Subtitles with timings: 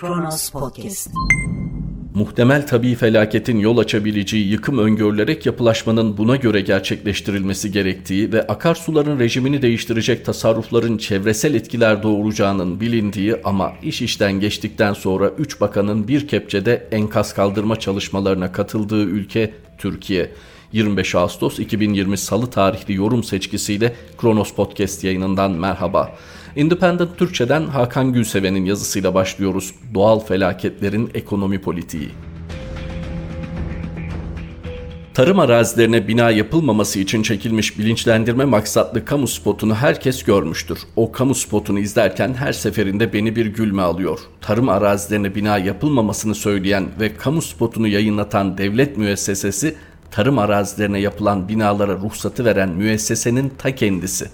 [0.00, 1.10] Kronos Podcast.
[2.14, 9.62] Muhtemel tabii felaketin yol açabileceği yıkım öngörülerek yapılaşmanın buna göre gerçekleştirilmesi gerektiği ve akarsuların rejimini
[9.62, 16.88] değiştirecek tasarrufların çevresel etkiler doğuracağının bilindiği ama iş işten geçtikten sonra 3 bakanın bir kepçede
[16.90, 20.32] enkaz kaldırma çalışmalarına katıldığı ülke Türkiye.
[20.72, 26.14] 25 Ağustos 2020 Salı tarihli yorum seçkisiyle Kronos Podcast yayınından merhaba.
[26.58, 29.74] Independent Türkçe'den Hakan Gülseven'in yazısıyla başlıyoruz.
[29.94, 32.08] Doğal felaketlerin ekonomi politiği.
[35.14, 40.78] Tarım arazilerine bina yapılmaması için çekilmiş bilinçlendirme maksatlı kamu spotunu herkes görmüştür.
[40.96, 44.18] O kamu spotunu izlerken her seferinde beni bir gülme alıyor.
[44.40, 49.76] Tarım arazilerine bina yapılmamasını söyleyen ve kamu spotunu yayınlatan devlet müessesesi
[50.10, 54.28] tarım arazilerine yapılan binalara ruhsatı veren müessesenin ta kendisi.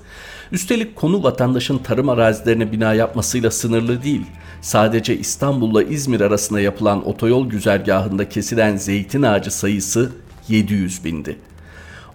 [0.53, 4.27] Üstelik konu vatandaşın tarım arazilerine bina yapmasıyla sınırlı değil.
[4.61, 10.13] Sadece İstanbul'la İzmir arasında yapılan otoyol güzergahında kesilen zeytin ağacı sayısı
[10.49, 11.37] 700 bindi.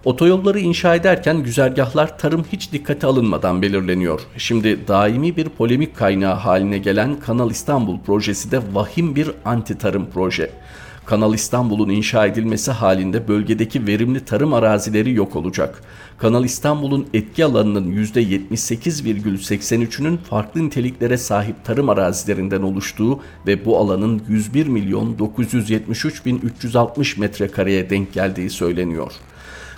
[0.04, 4.20] Otoyolları inşa ederken güzergahlar tarım hiç dikkate alınmadan belirleniyor.
[4.36, 10.06] Şimdi daimi bir polemik kaynağı haline gelen Kanal İstanbul projesi de vahim bir anti tarım
[10.14, 10.50] proje.
[11.10, 15.82] Kanal İstanbul'un inşa edilmesi halinde bölgedeki verimli tarım arazileri yok olacak.
[16.18, 24.66] Kanal İstanbul'un etki alanının %78,83'ünün farklı niteliklere sahip tarım arazilerinden oluştuğu ve bu alanın 101
[24.66, 29.12] milyon 973 bin 360 metrekareye denk geldiği söyleniyor.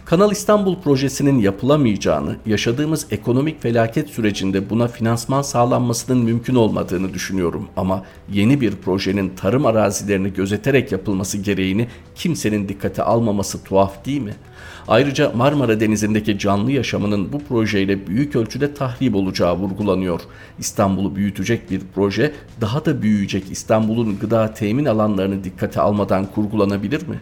[0.05, 8.05] Kanal İstanbul projesinin yapılamayacağını, yaşadığımız ekonomik felaket sürecinde buna finansman sağlanmasının mümkün olmadığını düşünüyorum ama
[8.33, 14.35] yeni bir projenin tarım arazilerini gözeterek yapılması gereğini kimsenin dikkate almaması tuhaf değil mi?
[14.89, 20.21] Ayrıca Marmara Denizi'ndeki canlı yaşamının bu projeyle büyük ölçüde tahrip olacağı vurgulanıyor.
[20.59, 27.21] İstanbul'u büyütecek bir proje daha da büyüyecek İstanbul'un gıda temin alanlarını dikkate almadan kurgulanabilir mi?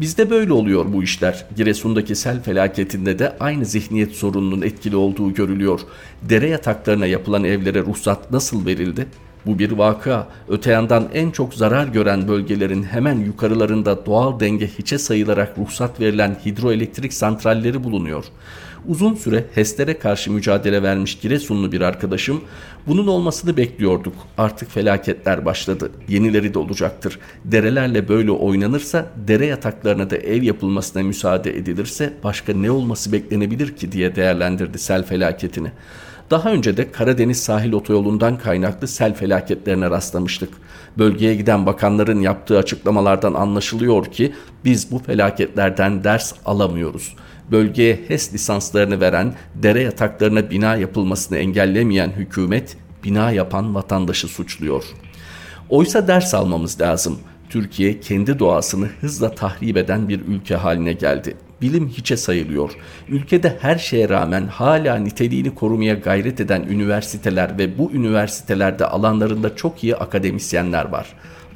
[0.00, 1.46] Bizde böyle oluyor bu işler.
[1.56, 5.80] Giresun'daki sel felaketinde de aynı zihniyet sorununun etkili olduğu görülüyor.
[6.22, 9.06] Dere yataklarına yapılan evlere ruhsat nasıl verildi?
[9.46, 10.28] Bu bir vaka.
[10.48, 16.36] Öte yandan en çok zarar gören bölgelerin hemen yukarılarında doğal denge hiçe sayılarak ruhsat verilen
[16.46, 18.24] hidroelektrik santralleri bulunuyor.
[18.88, 22.40] Uzun süre HES'lere karşı mücadele vermiş Giresunlu bir arkadaşım
[22.86, 24.14] bunun olmasını bekliyorduk.
[24.38, 25.90] Artık felaketler başladı.
[26.08, 27.18] Yenileri de olacaktır.
[27.44, 33.92] Derelerle böyle oynanırsa dere yataklarına da ev yapılmasına müsaade edilirse başka ne olması beklenebilir ki
[33.92, 35.72] diye değerlendirdi sel felaketini.
[36.30, 40.54] Daha önce de Karadeniz sahil otoyolundan kaynaklı sel felaketlerine rastlamıştık.
[40.98, 44.32] Bölgeye giden bakanların yaptığı açıklamalardan anlaşılıyor ki
[44.64, 47.16] biz bu felaketlerden ders alamıyoruz.
[47.50, 54.84] Bölgeye HES lisanslarını veren, dere yataklarına bina yapılmasını engellemeyen hükümet bina yapan vatandaşı suçluyor.
[55.68, 57.18] Oysa ders almamız lazım.
[57.48, 62.70] Türkiye kendi doğasını hızla tahrip eden bir ülke haline geldi bilim hiçe sayılıyor.
[63.08, 69.84] Ülkede her şeye rağmen hala niteliğini korumaya gayret eden üniversiteler ve bu üniversitelerde alanlarında çok
[69.84, 71.06] iyi akademisyenler var.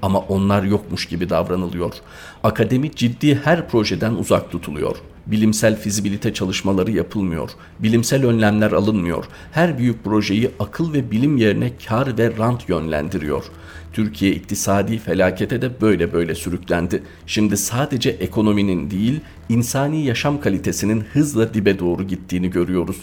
[0.05, 1.95] Ama onlar yokmuş gibi davranılıyor.
[2.43, 4.97] Akademi ciddi her projeden uzak tutuluyor.
[5.27, 7.51] Bilimsel fizibilite çalışmaları yapılmıyor.
[7.79, 9.25] Bilimsel önlemler alınmıyor.
[9.53, 13.45] Her büyük projeyi akıl ve bilim yerine kar ve rant yönlendiriyor.
[13.93, 17.03] Türkiye iktisadi felakete de böyle böyle sürüklendi.
[17.27, 22.97] Şimdi sadece ekonominin değil, insani yaşam kalitesinin hızla dibe doğru gittiğini görüyoruz.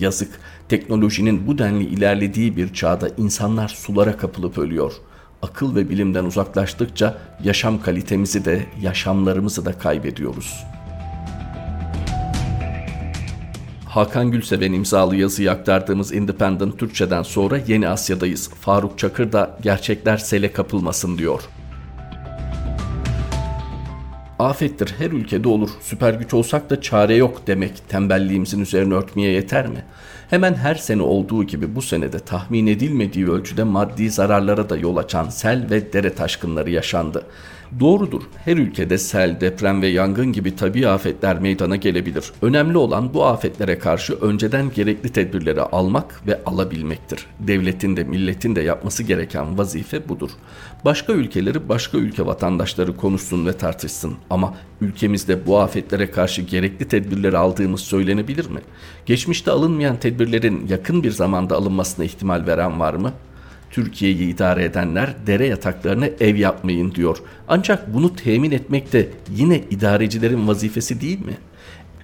[0.00, 0.30] Yazık,
[0.68, 4.92] teknolojinin bu denli ilerlediği bir çağda insanlar sulara kapılıp ölüyor.
[5.44, 10.74] Akıl ve bilimden uzaklaştıkça yaşam kalitemizi de, yaşamlarımızı da kaybediyoruz.''
[13.94, 18.50] Hakan Gülseven imzalı yazıyı aktardığımız Independent Türkçe'den sonra Yeni Asya'dayız.
[18.60, 21.42] Faruk Çakır da gerçekler sele kapılmasın diyor.
[24.38, 25.70] Afettir her ülkede olur.
[25.80, 29.84] Süper güç olsak da çare yok demek tembelliğimizin üzerine örtmeye yeter mi?
[30.30, 35.28] Hemen her sene olduğu gibi bu senede tahmin edilmediği ölçüde maddi zararlara da yol açan
[35.28, 37.26] sel ve dere taşkınları yaşandı.
[37.80, 38.22] Doğrudur.
[38.44, 42.32] Her ülkede sel, deprem ve yangın gibi tabi afetler meydana gelebilir.
[42.42, 47.26] Önemli olan bu afetlere karşı önceden gerekli tedbirleri almak ve alabilmektir.
[47.40, 50.30] Devletin de milletin de yapması gereken vazife budur.
[50.84, 57.38] Başka ülkeleri başka ülke vatandaşları konuşsun ve tartışsın ama ülkemizde bu afetlere karşı gerekli tedbirleri
[57.38, 58.60] aldığımız söylenebilir mi?
[59.06, 63.12] Geçmişte alınmayan tedbirlerin yakın bir zamanda alınmasına ihtimal veren var mı?
[63.70, 67.18] Türkiye'yi idare edenler dere yataklarına ev yapmayın diyor.
[67.48, 71.36] Ancak bunu temin etmek de yine idarecilerin vazifesi değil mi?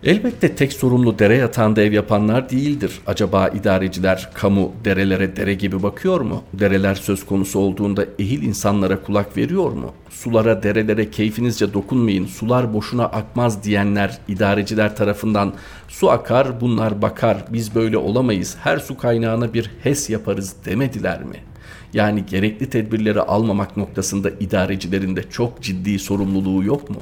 [0.04, 3.00] Elbette tek sorumlu dere yatağında ev yapanlar değildir.
[3.06, 6.42] Acaba idareciler kamu derelere dere gibi bakıyor mu?
[6.52, 9.92] Dereler söz konusu olduğunda ehil insanlara kulak veriyor mu?
[10.10, 15.52] Sulara, derelere keyfinizce dokunmayın, sular boşuna akmaz diyenler idareciler tarafından
[15.88, 21.50] su akar, bunlar bakar, biz böyle olamayız, her su kaynağına bir HES yaparız demediler mi?''
[21.94, 26.96] Yani gerekli tedbirleri almamak noktasında idarecilerin de çok ciddi sorumluluğu yok mu?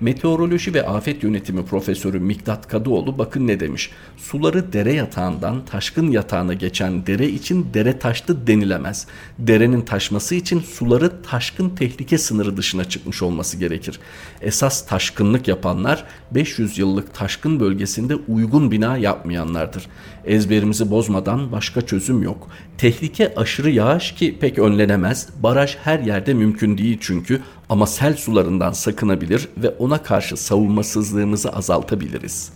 [0.00, 3.90] Meteoroloji ve Afet Yönetimi Profesörü Miktat Kadıoğlu bakın ne demiş.
[4.16, 9.06] Suları dere yatağından taşkın yatağına geçen dere için dere taştı denilemez.
[9.38, 14.00] Derenin taşması için suları taşkın tehlike sınırı dışına çıkmış olması gerekir.
[14.40, 19.86] Esas taşkınlık yapanlar 500 yıllık taşkın bölgesinde uygun bina yapmayanlardır.
[20.24, 22.48] Ezberimizi bozmadan başka çözüm yok.
[22.78, 25.28] Tehlike aşırı yağış ki pek önlenemez.
[25.42, 27.40] Baraj her yerde mümkün değil çünkü
[27.70, 32.52] ama sel sularından sakınabilir ve ona karşı savunmasızlığımızı azaltabiliriz.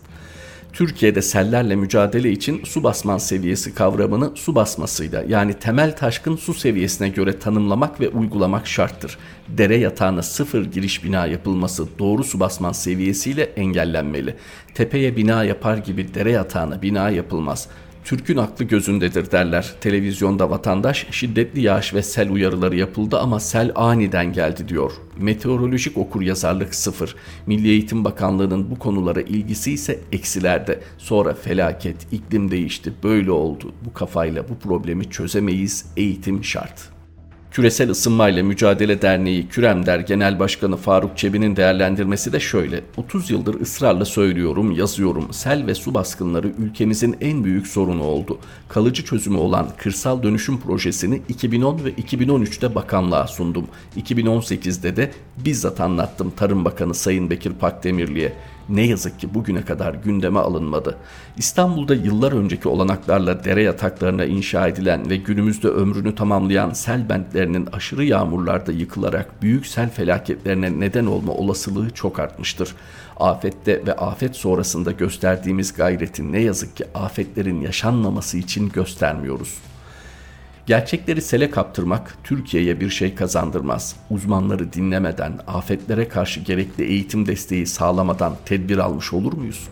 [0.72, 7.08] Türkiye'de sellerle mücadele için su basman seviyesi kavramını su basmasıyla yani temel taşkın su seviyesine
[7.08, 9.18] göre tanımlamak ve uygulamak şarttır.
[9.48, 14.34] Dere yatağına sıfır giriş bina yapılması doğru su basman seviyesiyle engellenmeli.
[14.74, 17.68] Tepeye bina yapar gibi dere yatağına bina yapılmaz.
[18.04, 19.74] Türk'ün aklı gözündedir derler.
[19.80, 24.92] Televizyonda vatandaş şiddetli yağış ve sel uyarıları yapıldı ama sel aniden geldi diyor.
[25.18, 27.16] Meteorolojik okur yazarlık sıfır.
[27.46, 30.80] Milli Eğitim Bakanlığı'nın bu konulara ilgisi ise eksilerde.
[30.98, 33.72] Sonra felaket, iklim değişti, böyle oldu.
[33.84, 36.93] Bu kafayla bu problemi çözemeyiz, eğitim şart.''
[37.54, 42.80] Küresel Isınmayla Mücadele Derneği Küremder Genel Başkanı Faruk Çebi'nin değerlendirmesi de şöyle.
[42.96, 45.32] 30 yıldır ısrarla söylüyorum, yazıyorum.
[45.32, 48.38] Sel ve su baskınları ülkemizin en büyük sorunu oldu.
[48.68, 53.66] Kalıcı çözümü olan kırsal dönüşüm projesini 2010 ve 2013'te bakanlığa sundum.
[53.96, 55.10] 2018'de de
[55.44, 58.32] bizzat anlattım Tarım Bakanı Sayın Bekir Pakdemirli'ye
[58.68, 60.98] ne yazık ki bugüne kadar gündeme alınmadı.
[61.36, 68.04] İstanbul'da yıllar önceki olanaklarla dere yataklarına inşa edilen ve günümüzde ömrünü tamamlayan sel bentlerinin aşırı
[68.04, 72.74] yağmurlarda yıkılarak büyük sel felaketlerine neden olma olasılığı çok artmıştır.
[73.16, 79.58] Afette ve afet sonrasında gösterdiğimiz gayretin ne yazık ki afetlerin yaşanmaması için göstermiyoruz.
[80.66, 83.96] Gerçekleri sele kaptırmak Türkiye'ye bir şey kazandırmaz.
[84.10, 89.68] Uzmanları dinlemeden, afetlere karşı gerekli eğitim desteği sağlamadan tedbir almış olur muyuz?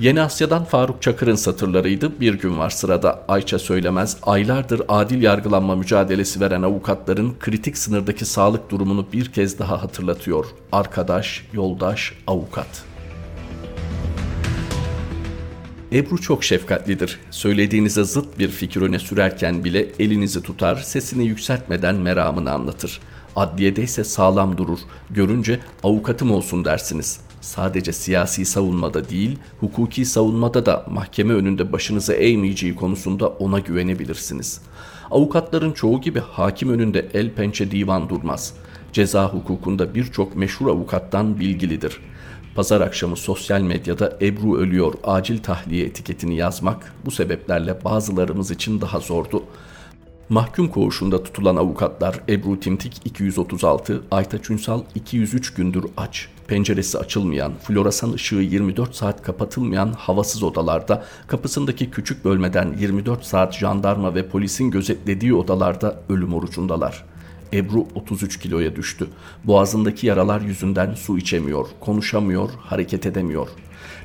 [0.00, 2.20] Yeni Asya'dan Faruk Çakır'ın satırlarıydı.
[2.20, 8.70] Bir gün var sırada Ayça Söylemez, aylardır adil yargılanma mücadelesi veren avukatların kritik sınırdaki sağlık
[8.70, 10.46] durumunu bir kez daha hatırlatıyor.
[10.72, 12.84] Arkadaş, yoldaş, avukat.
[15.96, 17.20] Ebru çok şefkatlidir.
[17.30, 23.00] Söylediğinize zıt bir fikir öne sürerken bile elinizi tutar, sesini yükseltmeden meramını anlatır.
[23.36, 24.78] Adliyede ise sağlam durur.
[25.10, 27.20] Görünce avukatım olsun dersiniz.
[27.40, 34.60] Sadece siyasi savunmada değil, hukuki savunmada da mahkeme önünde başınıza eğmeyeceği konusunda ona güvenebilirsiniz.
[35.10, 38.54] Avukatların çoğu gibi hakim önünde el pençe divan durmaz.
[38.92, 42.15] Ceza hukukunda birçok meşhur avukattan bilgilidir.''
[42.56, 49.00] Pazar akşamı sosyal medyada Ebru ölüyor acil tahliye etiketini yazmak bu sebeplerle bazılarımız için daha
[49.00, 49.42] zordu.
[50.28, 56.28] Mahkum koğuşunda tutulan avukatlar Ebru Timtik 236, Aytaç Ünsal 203 gündür aç.
[56.48, 64.14] Penceresi açılmayan, floresan ışığı 24 saat kapatılmayan havasız odalarda, kapısındaki küçük bölmeden 24 saat jandarma
[64.14, 67.15] ve polisin gözetlediği odalarda ölüm orucundalar.''
[67.52, 69.08] Ebru 33 kiloya düştü.
[69.44, 73.48] Boğazındaki yaralar yüzünden su içemiyor, konuşamıyor, hareket edemiyor.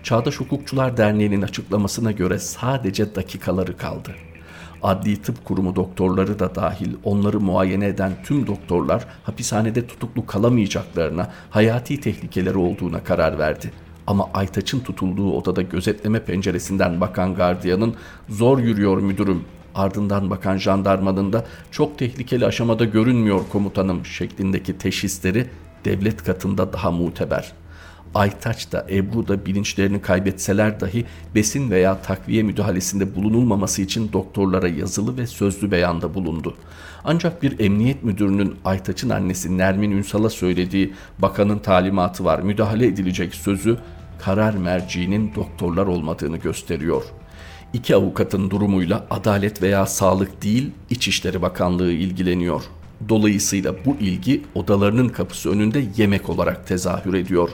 [0.04, 4.16] Çağdaş Hukukçular Derneği'nin açıklamasına göre sadece dakikaları kaldı.
[4.84, 12.00] Adli Tıp Kurumu doktorları da dahil onları muayene eden tüm doktorlar hapishanede tutuklu kalamayacaklarına, hayati
[12.00, 13.72] tehlikeleri olduğuna karar verdi.
[14.08, 17.96] Ama Aytaç'ın tutulduğu odada gözetleme penceresinden bakan gardiyanın
[18.30, 19.44] zor yürüyor müdürüm
[19.76, 25.48] ardından bakan jandarmanın da çok tehlikeli aşamada görünmüyor komutanım şeklindeki teşhisleri
[25.86, 27.52] devlet katında daha muteber.
[28.16, 35.18] Aytaç da Ebru da bilinçlerini kaybetseler dahi besin veya takviye müdahalesinde bulunulmaması için doktorlara yazılı
[35.18, 36.56] ve sözlü beyanda bulundu.
[37.04, 43.78] Ancak bir emniyet müdürünün Aytaç'ın annesi Nermin Ünsal'a söylediği bakanın talimatı var müdahale edilecek sözü
[44.20, 47.21] karar merciğinin doktorlar olmadığını gösteriyor.''
[47.74, 52.64] İki avukatın durumuyla Adalet veya Sağlık değil İçişleri Bakanlığı ilgileniyor.
[53.10, 57.50] Dolayısıyla bu ilgi odalarının kapısı önünde yemek olarak tezahür ediyor.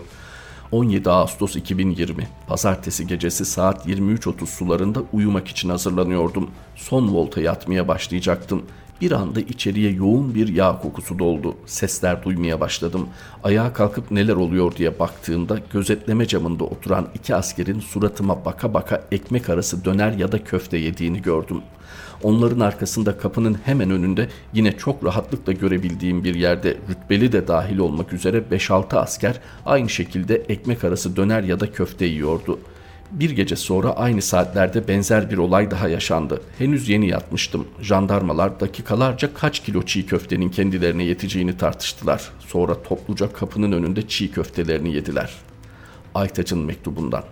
[0.71, 6.49] 17 Ağustos 2020 Pazartesi gecesi saat 23.30 sularında uyumak için hazırlanıyordum.
[6.75, 8.63] Son volta yatmaya başlayacaktım.
[9.01, 11.55] Bir anda içeriye yoğun bir yağ kokusu doldu.
[11.65, 13.07] Sesler duymaya başladım.
[13.43, 19.49] Ayağa kalkıp neler oluyor diye baktığımda gözetleme camında oturan iki askerin suratıma baka baka ekmek
[19.49, 21.61] arası döner ya da köfte yediğini gördüm.
[22.23, 28.13] Onların arkasında kapının hemen önünde yine çok rahatlıkla görebildiğim bir yerde rütbeli de dahil olmak
[28.13, 32.76] üzere 5-6 asker aynı şekilde ekmek arası döner ya da köfte yiyordu.''
[33.11, 36.41] Bir gece sonra aynı saatlerde benzer bir olay daha yaşandı.
[36.57, 37.67] Henüz yeni yatmıştım.
[37.81, 42.29] Jandarmalar dakikalarca kaç kilo çiğ köftenin kendilerine yeteceğini tartıştılar.
[42.39, 45.33] Sonra topluca kapının önünde çiğ köftelerini yediler.
[46.15, 47.23] Aytaç'ın mektubundan.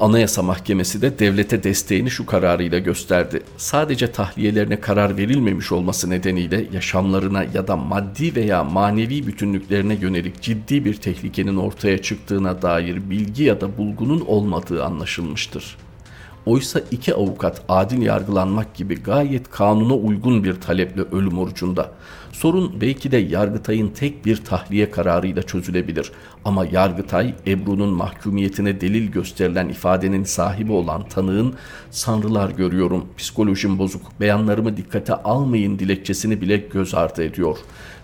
[0.00, 3.42] Anayasa Mahkemesi de devlete desteğini şu kararıyla gösterdi.
[3.56, 10.84] Sadece tahliyelerine karar verilmemiş olması nedeniyle yaşamlarına ya da maddi veya manevi bütünlüklerine yönelik ciddi
[10.84, 15.76] bir tehlikenin ortaya çıktığına dair bilgi ya da bulgunun olmadığı anlaşılmıştır.
[16.50, 21.90] Oysa iki avukat adil yargılanmak gibi gayet kanuna uygun bir taleple ölüm orucunda.
[22.32, 26.12] Sorun belki de Yargıtay'ın tek bir tahliye kararıyla çözülebilir.
[26.44, 31.54] Ama Yargıtay, Ebru'nun mahkumiyetine delil gösterilen ifadenin sahibi olan tanığın
[31.90, 37.58] sanrılar görüyorum, psikolojim bozuk, beyanlarımı dikkate almayın dilekçesini bile göz ardı ediyor.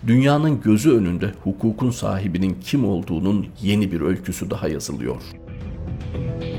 [0.07, 6.56] Dünyanın gözü önünde hukukun sahibinin kim olduğunun yeni bir öyküsü daha yazılıyor.''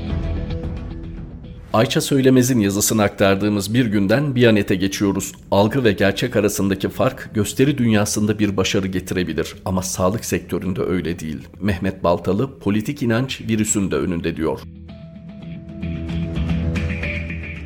[1.72, 5.32] Ayça Söylemez'in yazısını aktardığımız bir günden Biyanet'e geçiyoruz.
[5.50, 11.48] Algı ve gerçek arasındaki fark gösteri dünyasında bir başarı getirebilir ama sağlık sektöründe öyle değil.
[11.60, 14.60] Mehmet Baltalı politik inanç virüsün de önünde diyor.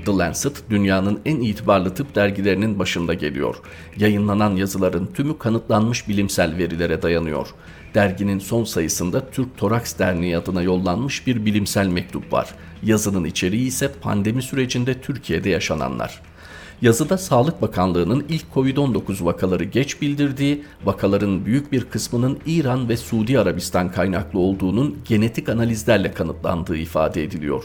[0.06, 3.56] The Lancet dünyanın en itibarlı tıp dergilerinin başında geliyor.
[3.96, 7.48] Yayınlanan yazıların tümü kanıtlanmış bilimsel verilere dayanıyor.
[7.94, 12.54] Derginin son sayısında Türk Toraks Derneği adına yollanmış bir bilimsel mektup var.
[12.82, 16.22] Yazının içeriği ise pandemi sürecinde Türkiye'de yaşananlar.
[16.82, 23.38] Yazıda Sağlık Bakanlığı'nın ilk Covid-19 vakaları geç bildirdiği, vakaların büyük bir kısmının İran ve Suudi
[23.38, 27.64] Arabistan kaynaklı olduğunun genetik analizlerle kanıtlandığı ifade ediliyor.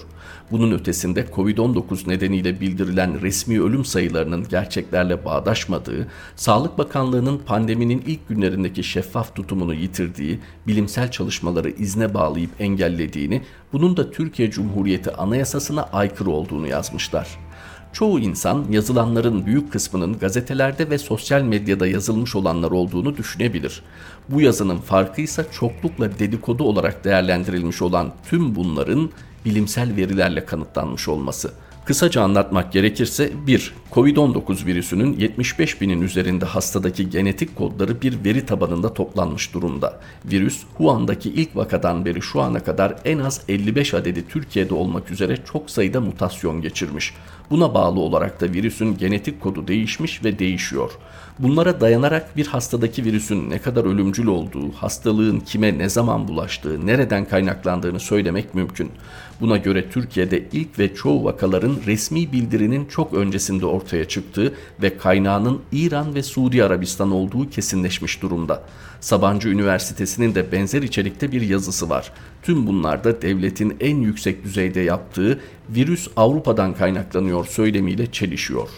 [0.51, 8.83] Bunun ötesinde Covid-19 nedeniyle bildirilen resmi ölüm sayılarının gerçeklerle bağdaşmadığı, Sağlık Bakanlığı'nın pandeminin ilk günlerindeki
[8.83, 13.41] şeffaf tutumunu yitirdiği, bilimsel çalışmaları izne bağlayıp engellediğini,
[13.73, 17.46] bunun da Türkiye Cumhuriyeti Anayasasına aykırı olduğunu yazmışlar.
[17.93, 23.83] Çoğu insan yazılanların büyük kısmının gazetelerde ve sosyal medyada yazılmış olanlar olduğunu düşünebilir.
[24.29, 29.09] Bu yazının farkı ise çoklukla dedikodu olarak değerlendirilmiş olan tüm bunların
[29.45, 31.51] bilimsel verilerle kanıtlanmış olması.
[31.87, 33.73] Kısaca anlatmak gerekirse 1.
[33.91, 39.99] Covid-19 virüsünün 75 binin üzerinde hastadaki genetik kodları bir veri tabanında toplanmış durumda.
[40.25, 45.37] Virüs Wuhan'daki ilk vakadan beri şu ana kadar en az 55 adedi Türkiye'de olmak üzere
[45.51, 47.13] çok sayıda mutasyon geçirmiş.
[47.49, 50.91] Buna bağlı olarak da virüsün genetik kodu değişmiş ve değişiyor.
[51.39, 57.25] Bunlara dayanarak bir hastadaki virüsün ne kadar ölümcül olduğu, hastalığın kime ne zaman bulaştığı, nereden
[57.25, 58.91] kaynaklandığını söylemek mümkün.
[59.41, 65.61] Buna göre Türkiye'de ilk ve çoğu vakaların resmi bildirinin çok öncesinde ortaya çıktığı ve kaynağının
[65.71, 68.63] İran ve Suudi Arabistan olduğu kesinleşmiş durumda.
[68.99, 72.11] Sabancı Üniversitesi'nin de benzer içerikte bir yazısı var.
[72.43, 75.39] Tüm bunlarda devletin en yüksek düzeyde yaptığı
[75.69, 78.69] virüs Avrupa'dan kaynaklanıyor söylemiyle çelişiyor.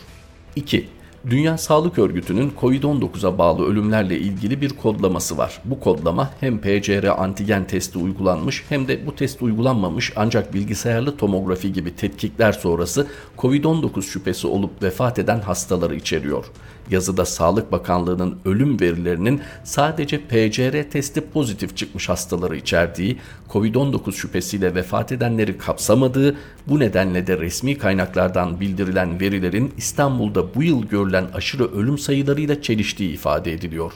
[0.55, 0.87] 2.
[1.27, 5.61] Dünya Sağlık Örgütü'nün COVID-19'a bağlı ölümlerle ilgili bir kodlaması var.
[5.65, 11.73] Bu kodlama hem PCR antigen testi uygulanmış hem de bu test uygulanmamış ancak bilgisayarlı tomografi
[11.73, 13.07] gibi tetkikler sonrası
[13.38, 16.45] COVID-19 şüphesi olup vefat eden hastaları içeriyor.
[16.91, 23.17] Yazıda Sağlık Bakanlığı'nın ölüm verilerinin sadece PCR testi pozitif çıkmış hastaları içerdiği,
[23.50, 30.86] COVID-19 şüphesiyle vefat edenleri kapsamadığı, bu nedenle de resmi kaynaklardan bildirilen verilerin İstanbul'da bu yıl
[30.86, 33.93] görülen aşırı ölüm sayılarıyla çeliştiği ifade ediliyor.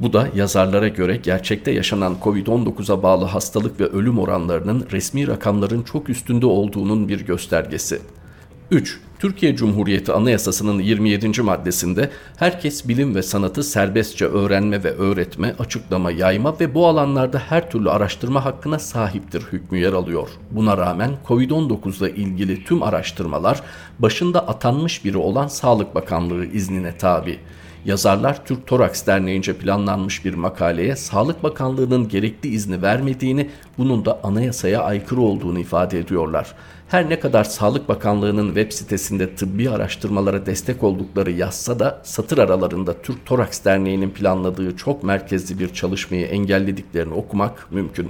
[0.00, 6.08] Bu da yazarlara göre gerçekte yaşanan COVID-19'a bağlı hastalık ve ölüm oranlarının resmi rakamların çok
[6.08, 8.00] üstünde olduğunun bir göstergesi.
[8.70, 9.00] 3.
[9.18, 11.42] Türkiye Cumhuriyeti Anayasası'nın 27.
[11.42, 17.70] maddesinde herkes bilim ve sanatı serbestçe öğrenme ve öğretme, açıklama, yayma ve bu alanlarda her
[17.70, 20.28] türlü araştırma hakkına sahiptir hükmü yer alıyor.
[20.50, 23.62] Buna rağmen COVID-19 ile ilgili tüm araştırmalar
[23.98, 27.38] başında atanmış biri olan Sağlık Bakanlığı iznine tabi.
[27.86, 34.82] Yazarlar Türk Toraks Derneği'nce planlanmış bir makaleye Sağlık Bakanlığı'nın gerekli izni vermediğini, bunun da anayasaya
[34.82, 36.54] aykırı olduğunu ifade ediyorlar.
[36.88, 38.70] Her ne kadar Sağlık Bakanlığı'nın web
[39.06, 45.58] sitesinde tıbbi araştırmalara destek oldukları yazsa da satır aralarında Türk Toraks Derneği'nin planladığı çok merkezli
[45.58, 48.08] bir çalışmayı engellediklerini okumak mümkün.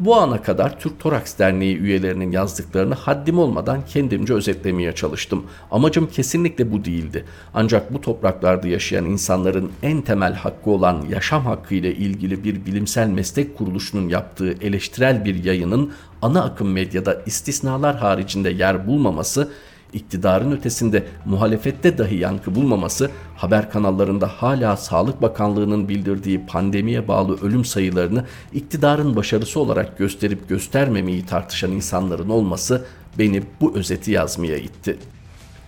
[0.00, 5.44] Bu ana kadar Türk Toraks Derneği üyelerinin yazdıklarını haddim olmadan kendimce özetlemeye çalıştım.
[5.70, 7.24] Amacım kesinlikle bu değildi.
[7.54, 13.08] Ancak bu topraklarda yaşayan insanların en temel hakkı olan yaşam hakkı ile ilgili bir bilimsel
[13.08, 19.48] meslek kuruluşunun yaptığı eleştirel bir yayının ana akım medyada istisnalar haricinde yer bulmaması
[19.92, 27.64] iktidarın ötesinde muhalefette dahi yankı bulmaması, haber kanallarında hala Sağlık Bakanlığı'nın bildirdiği pandemiye bağlı ölüm
[27.64, 32.84] sayılarını iktidarın başarısı olarak gösterip göstermemeyi tartışan insanların olması
[33.18, 34.98] beni bu özeti yazmaya itti.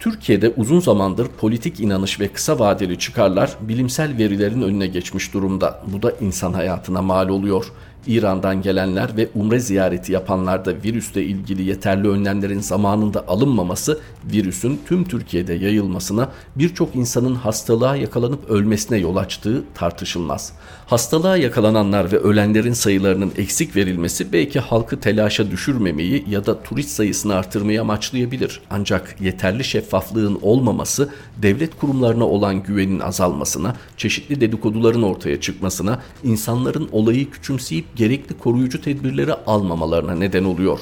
[0.01, 5.83] Türkiye'de uzun zamandır politik inanış ve kısa vadeli çıkarlar bilimsel verilerin önüne geçmiş durumda.
[5.87, 7.67] Bu da insan hayatına mal oluyor.
[8.07, 14.01] İran'dan gelenler ve umre ziyareti yapanlarda virüsle ilgili yeterli önlemlerin zamanında alınmaması
[14.33, 20.53] virüsün tüm Türkiye'de yayılmasına birçok insanın hastalığa yakalanıp ölmesine yol açtığı tartışılmaz.
[20.87, 27.35] Hastalığa yakalananlar ve ölenlerin sayılarının eksik verilmesi belki halkı telaşa düşürmemeyi ya da turist sayısını
[27.35, 28.61] artırmayı amaçlayabilir.
[28.71, 31.09] Ancak yeterli şeffaflığın olmaması
[31.43, 39.33] devlet kurumlarına olan güvenin azalmasına, çeşitli dedikoduların ortaya çıkmasına, insanların olayı küçümseyip gerekli koruyucu tedbirleri
[39.33, 40.81] almamalarına neden oluyor.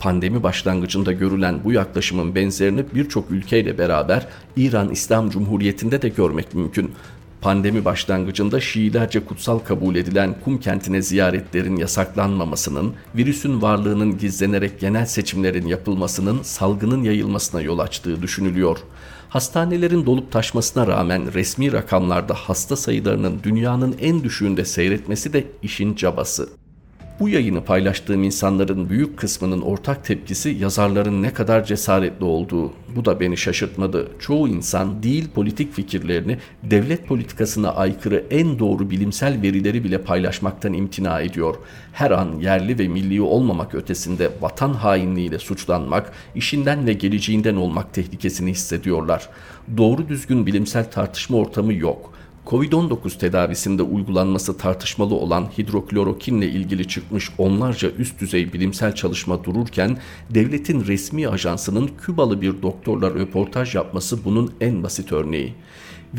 [0.00, 6.90] Pandemi başlangıcında görülen bu yaklaşımın benzerini birçok ülkeyle beraber İran İslam Cumhuriyeti'nde de görmek mümkün.
[7.44, 15.66] Pandemi başlangıcında Şiilerce kutsal kabul edilen Kum kentine ziyaretlerin yasaklanmamasının, virüsün varlığının gizlenerek genel seçimlerin
[15.66, 18.78] yapılmasının salgının yayılmasına yol açtığı düşünülüyor.
[19.28, 26.48] Hastanelerin dolup taşmasına rağmen resmi rakamlarda hasta sayılarının dünyanın en düşüğünde seyretmesi de işin cabası.
[27.20, 32.72] Bu yayını paylaştığım insanların büyük kısmının ortak tepkisi yazarların ne kadar cesaretli olduğu.
[32.96, 34.08] Bu da beni şaşırtmadı.
[34.18, 41.20] Çoğu insan değil politik fikirlerini devlet politikasına aykırı en doğru bilimsel verileri bile paylaşmaktan imtina
[41.20, 41.54] ediyor.
[41.92, 48.50] Her an yerli ve milli olmamak ötesinde vatan hainliğiyle suçlanmak, işinden ve geleceğinden olmak tehlikesini
[48.50, 49.28] hissediyorlar.
[49.76, 52.13] Doğru düzgün bilimsel tartışma ortamı yok.
[52.46, 59.98] Covid-19 tedavisinde uygulanması tartışmalı olan hidroklorokinle ilgili çıkmış onlarca üst düzey bilimsel çalışma dururken
[60.30, 65.54] devletin resmi ajansının Kübalı bir doktorla röportaj yapması bunun en basit örneği.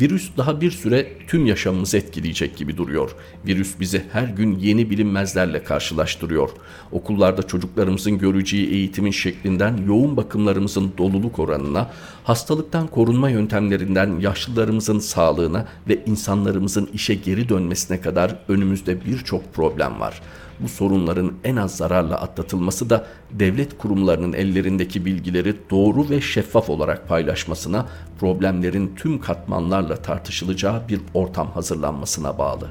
[0.00, 3.10] Virüs daha bir süre tüm yaşamımızı etkileyecek gibi duruyor.
[3.46, 6.50] Virüs bizi her gün yeni bilinmezlerle karşılaştırıyor.
[6.92, 11.90] Okullarda çocuklarımızın göreceği eğitimin şeklinden yoğun bakımlarımızın doluluk oranına,
[12.24, 20.22] hastalıktan korunma yöntemlerinden yaşlılarımızın sağlığına ve insanlarımızın işe geri dönmesine kadar önümüzde birçok problem var
[20.60, 27.08] bu sorunların en az zararla atlatılması da devlet kurumlarının ellerindeki bilgileri doğru ve şeffaf olarak
[27.08, 27.86] paylaşmasına,
[28.20, 32.68] problemlerin tüm katmanlarla tartışılacağı bir ortam hazırlanmasına bağlı.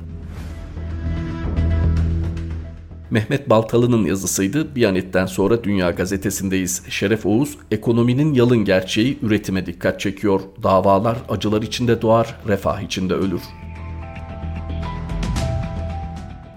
[3.11, 4.75] Mehmet Baltalı'nın yazısıydı.
[4.75, 6.83] Biyanet'ten sonra Dünya Gazetesi'ndeyiz.
[6.89, 10.41] Şeref Oğuz, ekonominin yalın gerçeği üretime dikkat çekiyor.
[10.63, 13.41] Davalar acılar içinde doğar, refah içinde ölür.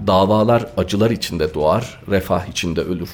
[0.08, 3.10] Davalar acılar içinde doğar, refah içinde ölür.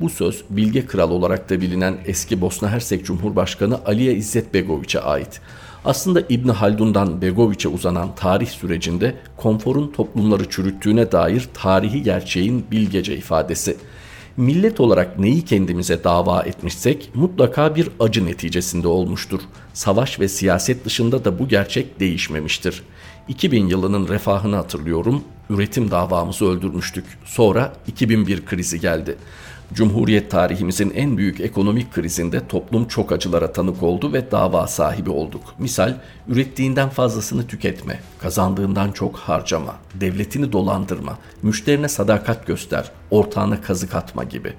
[0.00, 5.40] Bu söz Bilge Kral olarak da bilinen eski Bosna Hersek Cumhurbaşkanı Aliye İzzet Begoviç'e ait.
[5.84, 13.76] Aslında İbni Haldun'dan Begoviç'e uzanan tarih sürecinde konforun toplumları çürüttüğüne dair tarihi gerçeğin bilgece ifadesi.
[14.36, 19.40] Millet olarak neyi kendimize dava etmişsek mutlaka bir acı neticesinde olmuştur.
[19.74, 22.82] Savaş ve siyaset dışında da bu gerçek değişmemiştir.
[23.28, 25.24] 2000 yılının refahını hatırlıyorum.
[25.50, 27.04] Üretim davamızı öldürmüştük.
[27.24, 29.16] Sonra 2001 krizi geldi.
[29.74, 35.42] Cumhuriyet tarihimizin en büyük ekonomik krizinde toplum çok acılara tanık oldu ve dava sahibi olduk.
[35.58, 35.94] Misal,
[36.28, 44.52] ürettiğinden fazlasını tüketme, kazandığından çok harcama, devletini dolandırma, müşterine sadakat göster, ortağına kazık atma gibi.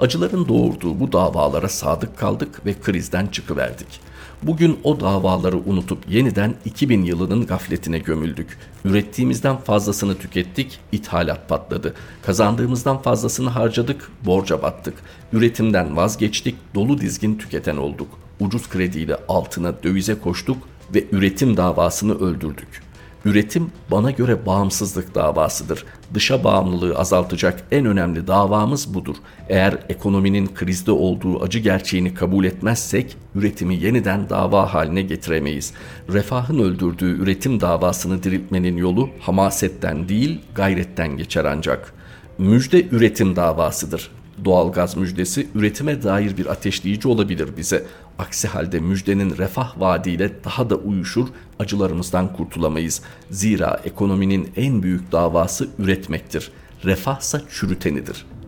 [0.00, 4.00] Acıların doğurduğu bu davalara sadık kaldık ve krizden çıkıverdik.
[4.42, 8.58] Bugün o davaları unutup yeniden 2000 yılının gafletine gömüldük.
[8.84, 11.94] Ürettiğimizden fazlasını tükettik, ithalat patladı.
[12.22, 14.94] Kazandığımızdan fazlasını harcadık, borca battık.
[15.32, 18.08] Üretimden vazgeçtik, dolu dizgin tüketen olduk.
[18.40, 20.58] Ucuz krediyle altına dövize koştuk
[20.94, 22.87] ve üretim davasını öldürdük.
[23.28, 25.84] Üretim bana göre bağımsızlık davasıdır.
[26.14, 29.16] Dışa bağımlılığı azaltacak en önemli davamız budur.
[29.48, 35.72] Eğer ekonominin krizde olduğu acı gerçeğini kabul etmezsek üretimi yeniden dava haline getiremeyiz.
[36.12, 41.94] Refahın öldürdüğü üretim davasını diriltmenin yolu hamasetten değil gayretten geçer ancak.
[42.38, 44.10] Müjde üretim davasıdır
[44.44, 47.84] doğalgaz müjdesi üretime dair bir ateşleyici olabilir bize.
[48.18, 51.28] Aksi halde müjdenin refah vaadiyle daha da uyuşur,
[51.58, 53.02] acılarımızdan kurtulamayız.
[53.30, 56.52] Zira ekonominin en büyük davası üretmektir.
[56.84, 58.38] Refahsa çürütenidir.''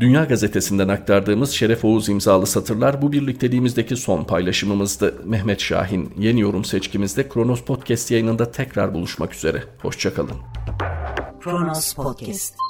[0.00, 5.14] Dünya Gazetesi'nden aktardığımız Şeref Oğuz imzalı satırlar bu birlikteliğimizdeki son paylaşımımızdı.
[5.24, 9.64] Mehmet Şahin yeni yorum seçkimizde Kronos Podcast yayınında tekrar buluşmak üzere.
[9.82, 10.36] Hoşçakalın.
[11.40, 12.69] Kronos Podcast